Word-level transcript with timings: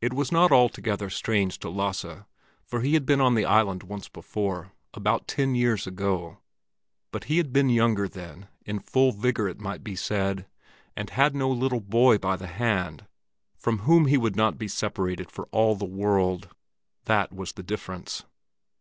It 0.00 0.12
was 0.14 0.30
not 0.30 0.52
altogether 0.52 1.10
strange 1.10 1.58
to 1.58 1.70
Lasse, 1.70 2.22
for 2.64 2.82
he 2.82 2.94
had 2.94 3.04
been 3.04 3.20
on 3.20 3.34
the 3.34 3.44
island 3.44 3.82
once 3.82 4.08
before, 4.08 4.70
about 4.94 5.26
ten 5.26 5.56
years 5.56 5.88
ago; 5.88 6.38
but 7.10 7.24
he 7.24 7.38
had 7.38 7.52
been 7.52 7.68
younger 7.68 8.06
then, 8.06 8.46
in 8.64 8.78
full 8.78 9.10
vigor 9.10 9.48
it 9.48 9.58
might 9.58 9.82
be 9.82 9.96
said, 9.96 10.46
and 10.96 11.10
had 11.10 11.34
no 11.34 11.50
little 11.50 11.80
boy 11.80 12.16
by 12.16 12.36
the 12.36 12.46
hand, 12.46 13.08
from 13.56 13.80
whom 13.80 14.06
he 14.06 14.16
would 14.16 14.36
not 14.36 14.56
be 14.56 14.68
separated 14.68 15.32
for 15.32 15.48
all 15.50 15.74
the 15.74 15.84
world; 15.84 16.50
that 17.06 17.32
was 17.32 17.54
the 17.54 17.64
difference. 17.64 18.22